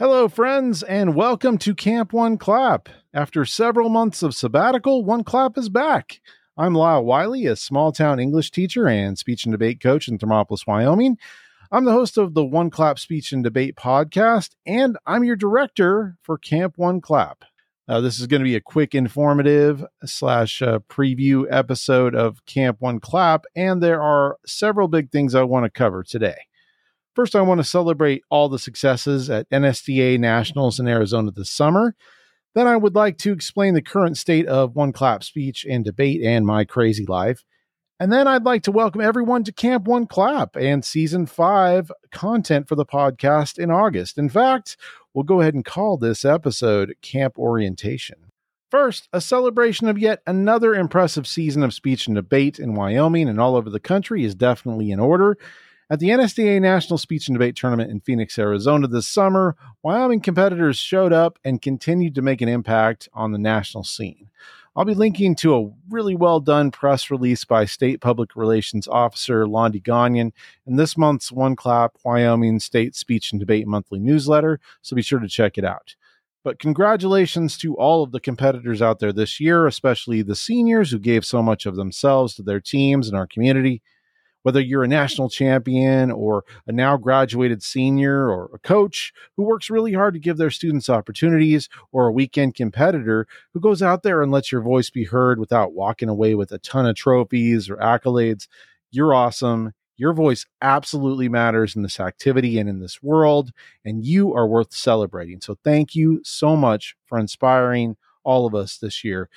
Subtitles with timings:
[0.00, 2.88] Hello, friends, and welcome to Camp One Clap.
[3.12, 6.22] After several months of sabbatical, One Clap is back.
[6.56, 10.66] I'm Lyle Wiley, a small town English teacher and speech and debate coach in Thermopolis,
[10.66, 11.18] Wyoming.
[11.70, 16.16] I'm the host of the One Clap Speech and Debate podcast, and I'm your director
[16.22, 17.44] for Camp One Clap.
[17.86, 22.78] Uh, this is going to be a quick, informative slash uh, preview episode of Camp
[22.80, 26.38] One Clap, and there are several big things I want to cover today.
[27.14, 31.96] First, I want to celebrate all the successes at NSDA Nationals in Arizona this summer.
[32.54, 36.22] Then, I would like to explain the current state of One Clap speech and debate
[36.22, 37.44] and my crazy life.
[37.98, 42.66] And then I'd like to welcome everyone to Camp One Clap and season five content
[42.66, 44.16] for the podcast in August.
[44.16, 44.76] In fact,
[45.12, 48.30] we'll go ahead and call this episode Camp Orientation.
[48.70, 53.40] First, a celebration of yet another impressive season of speech and debate in Wyoming and
[53.40, 55.36] all over the country is definitely in order.
[55.92, 60.78] At the NSDA National Speech and Debate Tournament in Phoenix, Arizona this summer, Wyoming competitors
[60.78, 64.30] showed up and continued to make an impact on the national scene.
[64.76, 69.46] I'll be linking to a really well done press release by State Public Relations Officer
[69.46, 70.32] Londi Gagnon
[70.64, 75.18] in this month's One Clap Wyoming State Speech and Debate Monthly newsletter, so be sure
[75.18, 75.96] to check it out.
[76.44, 81.00] But congratulations to all of the competitors out there this year, especially the seniors who
[81.00, 83.82] gave so much of themselves to their teams and our community
[84.42, 89.70] whether you're a national champion or a now graduated senior or a coach who works
[89.70, 94.22] really hard to give their students opportunities or a weekend competitor who goes out there
[94.22, 97.76] and lets your voice be heard without walking away with a ton of trophies or
[97.76, 98.46] accolades,
[98.90, 99.72] you're awesome.
[99.96, 103.52] Your voice absolutely matters in this activity and in this world,
[103.84, 105.42] and you are worth celebrating.
[105.42, 109.28] So, thank you so much for inspiring all of us this year.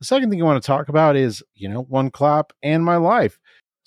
[0.00, 2.96] The second thing I want to talk about is, you know, one clap and my
[2.96, 3.38] life.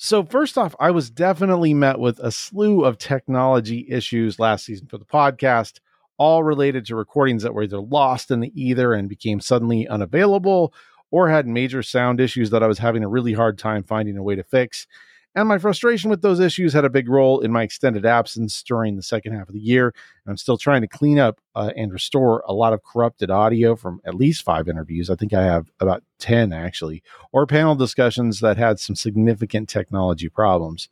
[0.06, 4.86] So, first off, I was definitely met with a slew of technology issues last season
[4.86, 5.80] for the podcast,
[6.18, 10.74] all related to recordings that were either lost in the ether and became suddenly unavailable
[11.10, 14.24] or had major sound issues that I was having a really hard time finding a
[14.24, 14.88] way to fix.
[15.36, 18.96] And my frustration with those issues had a big role in my extended absence during
[18.96, 19.88] the second half of the year.
[19.88, 23.76] And I'm still trying to clean up uh, and restore a lot of corrupted audio
[23.76, 25.10] from at least five interviews.
[25.10, 27.02] I think I have about 10 actually,
[27.32, 30.90] or panel discussions that had some significant technology problems.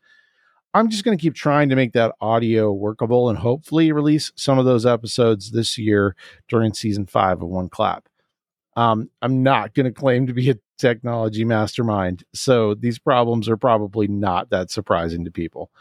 [0.73, 4.57] I'm just going to keep trying to make that audio workable and hopefully release some
[4.57, 6.15] of those episodes this year
[6.47, 8.07] during season five of One Clap.
[8.77, 13.57] Um, I'm not going to claim to be a technology mastermind, so these problems are
[13.57, 15.71] probably not that surprising to people.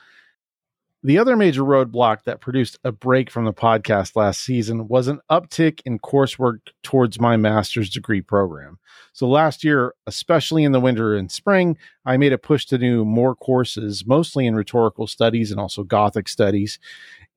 [1.03, 5.21] The other major roadblock that produced a break from the podcast last season was an
[5.31, 8.79] uptick in coursework towards my master's degree program.
[9.15, 13.07] So last year, especially in the winter and spring, I made a push to do
[13.07, 16.79] more courses, mostly in rhetorical studies and also Gothic studies.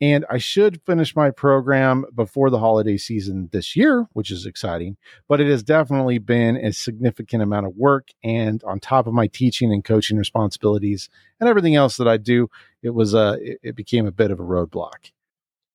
[0.02, 4.98] And I should finish my program before the holiday season this year, which is exciting.
[5.30, 8.10] But it has definitely been a significant amount of work.
[8.24, 11.10] And on top of my teaching and coaching responsibilities
[11.40, 12.50] and everything else that I do,
[12.82, 15.12] it was a, uh, it, it became a bit of a roadblock.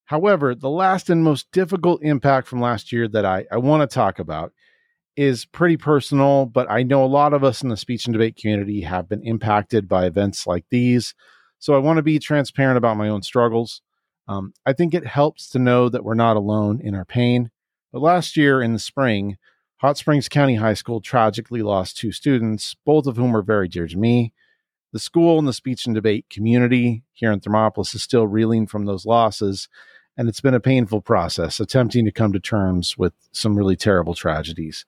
[0.05, 3.95] However, the last and most difficult impact from last year that I, I want to
[3.95, 4.53] talk about
[5.17, 8.37] is pretty personal, but I know a lot of us in the speech and debate
[8.37, 11.13] community have been impacted by events like these.
[11.59, 13.83] So I want to be transparent about my own struggles.
[14.29, 17.51] Um, I think it helps to know that we're not alone in our pain.
[17.93, 19.39] But last year in the spring,
[19.79, 23.87] Hot Springs County High School tragically lost two students, both of whom were very dear
[23.87, 24.33] to me.
[24.93, 28.85] The school and the speech and debate community here in Thermopolis is still reeling from
[28.85, 29.69] those losses,
[30.17, 34.15] and it's been a painful process attempting to come to terms with some really terrible
[34.15, 34.85] tragedies.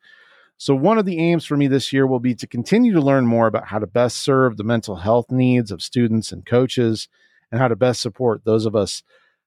[0.56, 3.26] So, one of the aims for me this year will be to continue to learn
[3.26, 7.08] more about how to best serve the mental health needs of students and coaches
[7.50, 9.02] and how to best support those of us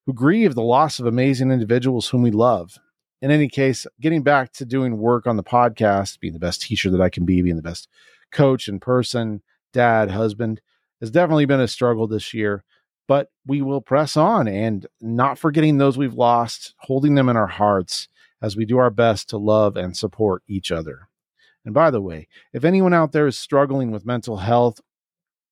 [0.05, 2.77] who grieve the loss of amazing individuals whom we love.
[3.21, 6.89] In any case, getting back to doing work on the podcast, being the best teacher
[6.89, 7.87] that I can be, being the best
[8.31, 9.41] coach and person,
[9.71, 10.61] dad, husband,
[10.99, 12.63] has definitely been a struggle this year.
[13.07, 17.47] But we will press on and not forgetting those we've lost, holding them in our
[17.47, 18.07] hearts
[18.41, 21.07] as we do our best to love and support each other.
[21.65, 24.81] And by the way, if anyone out there is struggling with mental health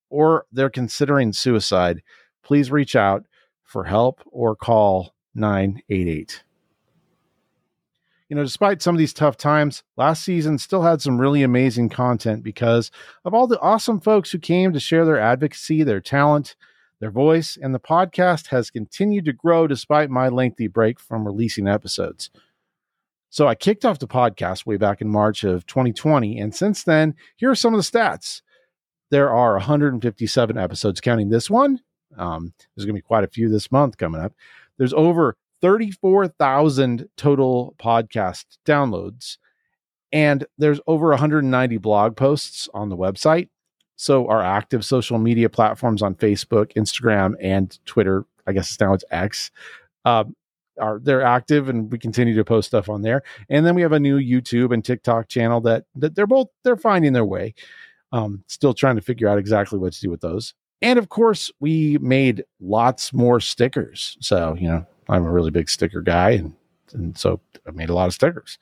[0.09, 2.03] or they're considering suicide,
[2.43, 3.25] please reach out
[3.71, 6.43] for help or call 988.
[8.27, 11.89] You know, despite some of these tough times, last season still had some really amazing
[11.89, 12.91] content because
[13.23, 16.55] of all the awesome folks who came to share their advocacy, their talent,
[16.99, 21.67] their voice, and the podcast has continued to grow despite my lengthy break from releasing
[21.67, 22.29] episodes.
[23.29, 27.15] So I kicked off the podcast way back in March of 2020, and since then,
[27.37, 28.41] here are some of the stats.
[29.09, 31.81] There are 157 episodes, counting this one,
[32.17, 34.33] um, there's going to be quite a few this month coming up.
[34.77, 39.37] There's over 34,000 total podcast downloads.
[40.11, 43.49] And there's over 190 blog posts on the website.
[43.95, 49.05] So our active social media platforms on Facebook, Instagram, and Twitter, I guess now it's
[49.11, 49.51] X,
[50.05, 50.35] um,
[50.79, 53.21] are they're active and we continue to post stuff on there.
[53.49, 56.77] And then we have a new YouTube and TikTok channel that that they're both they're
[56.77, 57.53] finding their way.
[58.11, 60.53] Um, still trying to figure out exactly what to do with those.
[60.81, 64.17] And of course, we made lots more stickers.
[64.19, 66.53] So, you know, I'm a really big sticker guy and
[66.93, 68.57] and so I made a lot of stickers.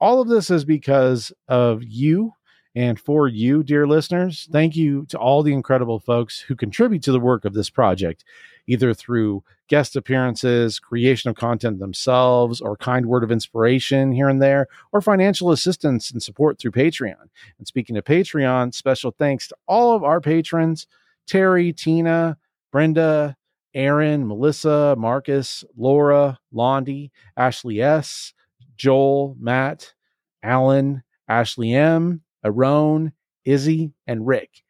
[0.00, 2.32] All of this is because of you
[2.74, 4.48] and for you, dear listeners.
[4.50, 8.24] Thank you to all the incredible folks who contribute to the work of this project,
[8.66, 14.42] either through guest appearances, creation of content themselves, or kind word of inspiration here and
[14.42, 17.28] there, or financial assistance and support through Patreon.
[17.58, 20.88] And speaking of Patreon, special thanks to all of our patrons
[21.26, 22.36] Terry, Tina,
[22.72, 23.36] Brenda,
[23.74, 28.32] Aaron, Melissa, Marcus, Laura, Londi, Ashley S.,
[28.76, 29.94] Joel, Matt,
[30.42, 33.12] Alan, Ashley M., Aaron,
[33.44, 34.62] Izzy, and Rick.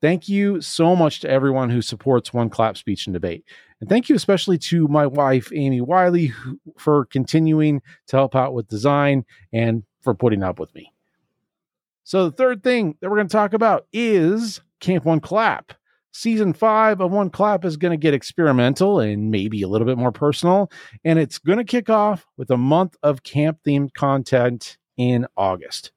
[0.00, 3.44] Thank you so much to everyone who supports One Clap Speech and Debate.
[3.80, 6.32] And thank you especially to my wife, Amy Wiley,
[6.78, 10.92] for continuing to help out with design and for putting up with me.
[12.02, 15.72] So, the third thing that we're going to talk about is Camp One Clap.
[16.16, 19.98] Season five of One Clap is going to get experimental and maybe a little bit
[19.98, 20.70] more personal.
[21.04, 25.90] And it's going to kick off with a month of camp themed content in August.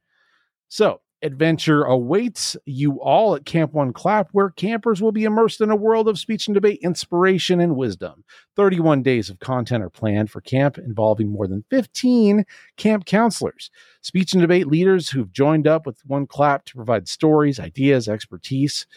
[0.70, 5.70] So, adventure awaits you all at Camp One Clap, where campers will be immersed in
[5.70, 8.24] a world of speech and debate, inspiration, and wisdom.
[8.56, 12.44] 31 days of content are planned for camp involving more than 15
[12.76, 13.70] camp counselors,
[14.02, 18.88] speech and debate leaders who've joined up with One Clap to provide stories, ideas, expertise.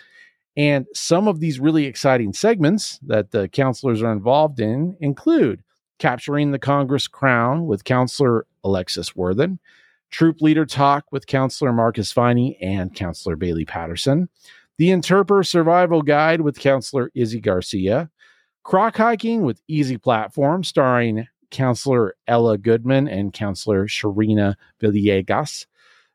[0.56, 5.62] And some of these really exciting segments that the counselors are involved in include
[5.98, 9.58] Capturing the Congress Crown with Counselor Alexis Worthen,
[10.10, 14.28] Troop Leader Talk with Counselor Marcus Finey and Counselor Bailey Patterson,
[14.78, 18.10] The Interper Survival Guide with Counselor Izzy Garcia,
[18.64, 25.66] Croc Hiking with Easy Platform starring Counselor Ella Goodman and Counselor Sharina Villegas,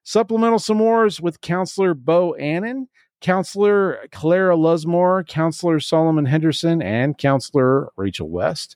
[0.03, 2.87] Supplemental S'mores with Counselor Bo Annan,
[3.25, 8.75] Counselor Clara Lusmore, Counselor Solomon Henderson, and Counselor Rachel West.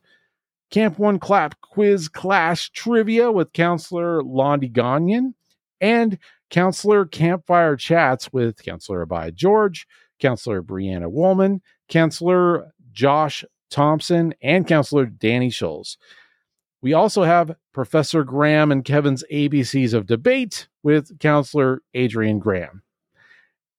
[0.71, 5.35] Camp One Clap Quiz Clash Trivia with Counselor Londi Gagnon,
[5.79, 6.17] and
[6.49, 9.85] Counselor Campfire Chats with Counselor Abide George,
[10.19, 15.99] Counselor Brianna Woolman, Counselor Josh Thompson, and Counselor Danny Schulz.
[16.81, 22.81] We also have Professor Graham and Kevin's ABCs of Debate with Counselor Adrian Graham.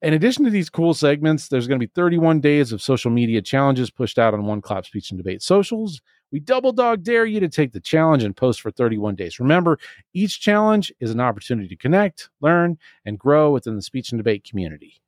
[0.03, 3.43] In addition to these cool segments, there's going to be 31 days of social media
[3.43, 6.01] challenges pushed out on One Clap Speech and Debate socials.
[6.33, 9.39] We double dog dare you to take the challenge and post for 31 days.
[9.39, 9.79] Remember,
[10.15, 14.45] each challenge is an opportunity to connect, learn, and grow within the speech and debate
[14.49, 15.03] community.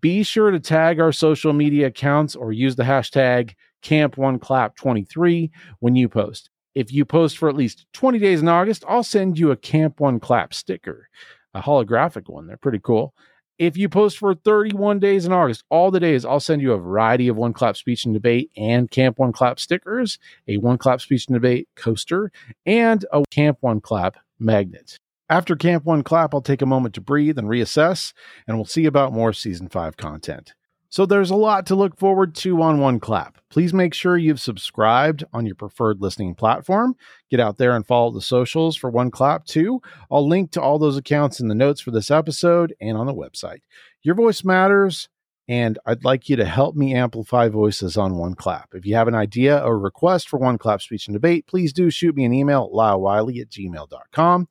[0.00, 6.08] Be sure to tag our social media accounts or use the hashtag Camp1Clap23 when you
[6.08, 6.50] post.
[6.74, 10.00] If you post for at least 20 days in August, I'll send you a Camp
[10.00, 11.08] One Clap sticker,
[11.54, 12.48] a holographic one.
[12.48, 13.14] They're pretty cool.
[13.58, 16.78] If you post for 31 days in August, all the days, I'll send you a
[16.78, 20.18] variety of One Clap Speech and Debate and Camp One Clap stickers,
[20.48, 22.32] a One Clap Speech and Debate coaster,
[22.64, 24.96] and a Camp One Clap magnet.
[25.28, 28.12] After Camp One Clap, I'll take a moment to breathe and reassess,
[28.46, 30.54] and we'll see about more Season 5 content.
[30.92, 33.38] So there's a lot to look forward to on One Clap.
[33.48, 36.96] Please make sure you've subscribed on your preferred listening platform.
[37.30, 39.80] Get out there and follow the socials for One Clap too.
[40.10, 43.14] I'll link to all those accounts in the notes for this episode and on the
[43.14, 43.60] website.
[44.02, 45.08] Your voice matters,
[45.48, 48.74] and I'd like you to help me amplify voices on One Clap.
[48.74, 51.88] If you have an idea or request for One Clap Speech and Debate, please do
[51.88, 54.46] shoot me an email at lylewiley at gmail.com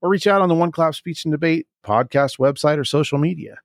[0.00, 3.58] or reach out on the One Clap Speech and Debate podcast website or social media.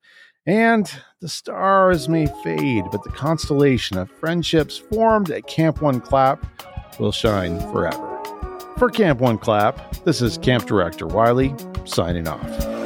[0.48, 0.90] And
[1.20, 6.46] the stars may fade, but the constellation of friendships formed at Camp One Clap
[7.00, 8.18] will shine forever.
[8.78, 12.77] For Camp One Clap, this is Camp Director Wiley signing off.